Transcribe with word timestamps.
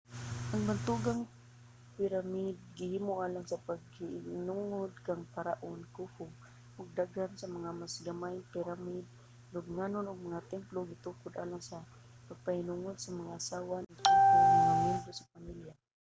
ang 0.53 0.61
bantugang 0.69 1.21
piramide 1.97 2.61
gihimo 2.77 3.11
alang 3.25 3.45
sa 3.47 3.61
pagpahinungod 3.67 4.91
kang 5.05 5.23
paraon 5.35 5.81
khufu 5.95 6.25
ug 6.79 6.87
daghan 6.99 7.31
sa 7.37 7.47
mga 7.55 7.71
mas 7.81 7.95
gamay 8.07 8.35
nga 8.37 8.51
piramide 8.53 9.09
lubnganan 9.53 10.09
ug 10.11 10.25
mga 10.27 10.45
templo 10.53 10.79
gitukod 10.89 11.33
alang 11.43 11.63
sa 11.69 11.77
pagpahinungod 12.27 12.95
sa 12.99 13.09
mga 13.19 13.31
asawa 13.41 13.75
ni 13.79 13.93
khufu 13.99 14.29
ug 14.37 14.45
mga 14.55 14.75
miyembro 14.83 15.11
sa 15.17 15.27
pamilya 15.33 15.73